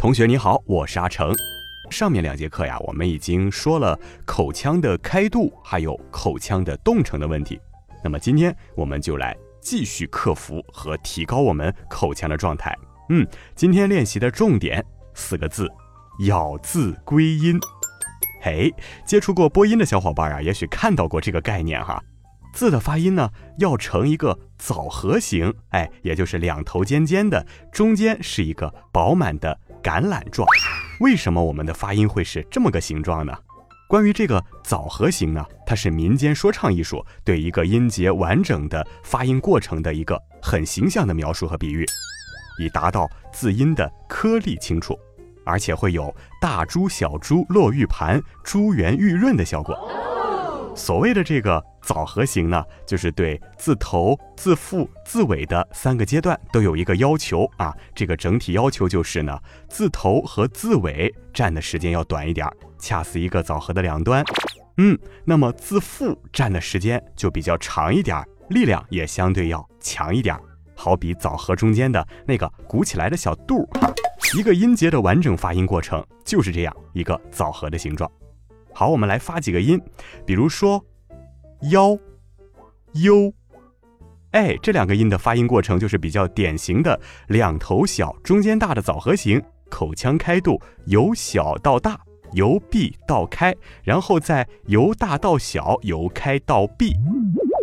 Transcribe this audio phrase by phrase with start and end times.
[0.00, 1.36] 同学你好，我是阿成。
[1.90, 7.60] 上面两节课呀，我们已经说了口腔的开度，还有口腔的动程的问题。
[8.02, 12.74] 那么今天我们就来继续克服和提高我们口腔的状态。
[13.10, 14.82] 嗯，今天练习的重点
[15.12, 15.70] 四个字：
[16.20, 17.60] 咬字归音。
[18.40, 22.02] 嘿，接触过播音的小伙伴啊，也许看到过这个概念哈。
[22.54, 30.46] 字的发音呢，要成一个枣核形，哎，也就是两头尖尖的，中间是一个饱满的橄榄状。
[31.00, 33.36] 为什么我们的发音会是这么个形状呢？
[33.88, 41.84] 关于这个枣核形呢，它是民间说唱艺术对一个音节完整的发音过程的一个很形象的描述和比喻，
[42.60, 44.96] 以达到字音的颗粒清楚，
[45.44, 49.76] 而且会有大珠小珠落玉盘、珠圆玉润的效果。
[50.80, 57.76] 所谓的这个枣核形呢，就是对字头、字腹、字尾的三个阶段都有一个要求啊。
[57.94, 64.24] 这个整体要求就是呢，字头和字尾占的时间要短一点，恰似一个枣核的两端。
[64.78, 70.34] 嗯，那么字腹占的时间就比较长一点，力量也相对要强一点。
[70.74, 73.68] 好比枣核中间的那个鼓起来的小肚，
[74.34, 78.10] 一个音节的完整发音过程就是这样一个枣核的形状。
[78.72, 79.80] 好，我们来发几个音，
[80.24, 80.84] 比如说
[81.70, 81.98] “腰
[82.94, 83.32] ”“优”，
[84.32, 86.98] 哎，这两个音的发音过程就是比较典型的
[87.28, 92.00] 两头小、中间大的枣核形，口腔开度由小到大，
[92.32, 96.94] 由闭到开，然后再由大到小，由开到闭。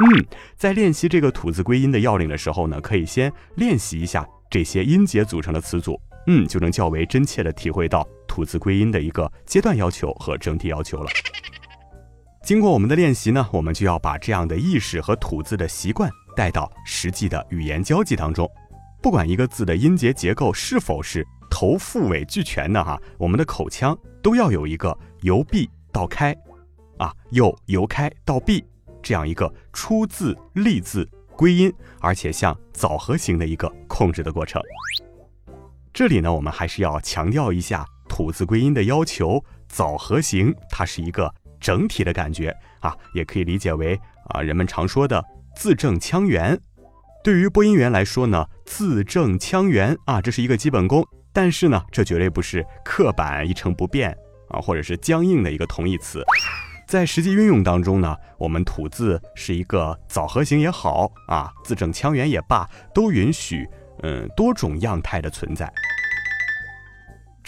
[0.00, 0.24] 嗯，
[0.56, 8.06] 在练习这个吐字归音的要领的时候呢，可以先练习一下这些音节组成的词组，嗯，就能较为真切的体会到。
[8.28, 11.10] 吐字归音的一个阶段要求和整体要求了。
[12.44, 18.48] 经过我们的练习呢，我们就要把这样的意识和吐字的习惯带到实际的语言交际当中。
[19.02, 26.32] 不管一个字的音节结构是否是头腹尾俱全的哈，我们的口腔都要有一个由闭到开，
[26.98, 28.64] 啊，又由开到闭
[29.02, 34.62] 这样一个出字立字归音，而且像枣核形的一个控制的过程。
[35.98, 37.84] 这里呢，我们还是要强调一下。
[38.08, 41.28] 吐字归音的要求，枣核形，它是一个
[41.58, 45.20] 整体的感觉啊，也可以理解为啊，人们常说的
[45.56, 46.56] 字正腔圆。
[47.24, 51.04] 对于播音员来说呢，字正腔圆啊，这是一个基本功。
[51.32, 54.16] 但是呢，这绝对不是刻板一成不变
[54.50, 56.22] 啊，或者是僵硬的一个同义词。
[56.86, 63.68] 在实际运用当中呢，我们吐字是一个枣核形也好啊，字正腔圆也罢，都允许
[64.04, 65.68] 嗯多种样态的存在。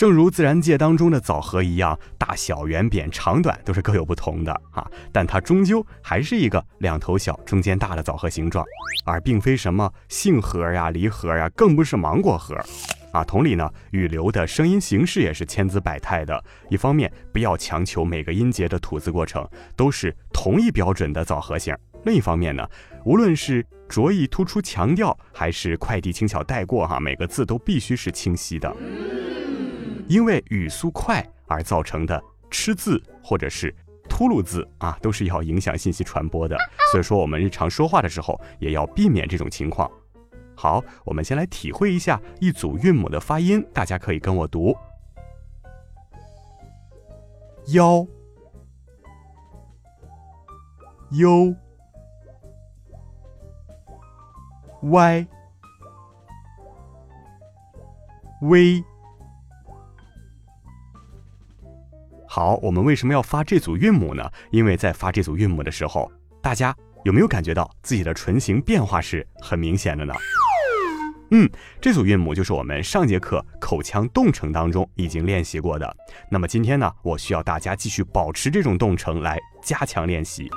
[0.00, 8.64] 正如自然界当中的枣核一样，大小、圆扁、长短都是各有不同的啊，但它终究还是一个两头小、中间大的枣核形状，
[9.04, 12.56] 而并非什么杏核呀、梨核呀，更不是芒果核
[13.12, 13.22] 啊。
[13.22, 16.42] 同理呢，语流的声音形式也是千姿百态的。
[16.70, 19.46] 一方面，不要强求每个音节的吐字过程
[19.76, 21.74] 都是同一标准的枣核形；
[22.06, 22.66] 另一方面呢，
[23.04, 28.74] 无论是着意突出强调，还是快递轻巧带过，哈，每个字都必须是清晰的。
[30.10, 33.72] 因为语速快而造成的吃字或者是
[34.08, 36.56] 秃噜字啊，都是要影响信息传播的。
[36.90, 39.88] 所以说，我们日常说话的时候也要避免这种情况。
[40.56, 44.76] 好，我们先来体会一下一组韵母的发音，大家可以跟我读：
[47.68, 48.04] 腰、
[51.12, 51.54] 优、
[54.90, 55.24] 歪、
[58.42, 58.84] 微。
[62.32, 64.22] 好，我们为什么要发这组韵母呢？
[64.52, 66.08] 因为在发这组韵母的时候，
[66.40, 66.72] 大家
[67.02, 70.14] 有没有感觉到自己的唇形变化是很明显的呢？
[71.32, 71.50] 嗯，
[71.80, 75.96] 这组韵母就是我们上节课口腔动程当中已经练习过的。
[76.30, 80.48] 那么今天呢，我需要大家继续保持这种动程来加强练习。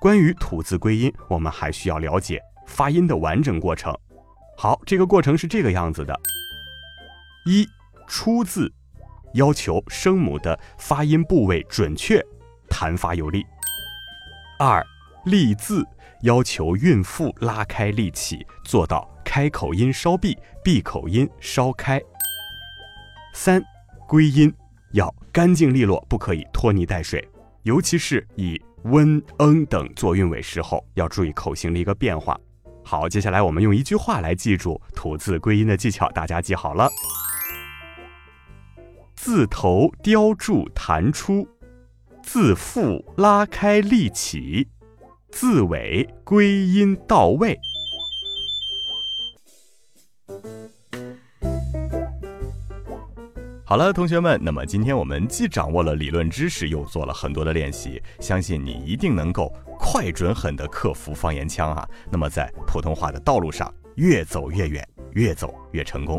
[0.00, 3.96] 关于吐字归音，我们还需要了解发音的完整过程。
[4.58, 6.20] 好，这个过程是这个样子的：
[7.46, 7.64] 一
[8.08, 8.72] 出字。
[9.34, 12.24] 要求声母的发音部位准确，
[12.68, 13.44] 弹发有力。
[14.58, 14.84] 二，
[15.24, 15.86] 立字
[16.22, 22.00] 要求孕妇拉开立起，做到开口音稍闭，闭口音稍开。
[23.32, 23.62] 三，
[24.08, 24.52] 归音
[24.92, 27.26] 要干净利落，不可以拖泥带水，
[27.62, 32.38] 尤其是以温、嗯等做韵尾时候，要注意口型的一个变化。
[32.84, 36.90] 好，接下来我们用一句话来记住吐字归音的技巧，大家记好了：
[39.22, 41.46] 字头雕铸弹出，
[42.22, 44.66] 字腹拉开立起，
[45.30, 47.60] 字尾归音到位。
[53.62, 61.86] 好了，同学们，那么今天我们既掌握了理论知识，又做了很多的练习，相信你一定能够快、准、狠地克服方言腔啊！
[62.10, 66.18] 那么在普通话的道路上越走越远，越走越成功。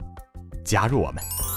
[0.63, 1.50] 加入我们。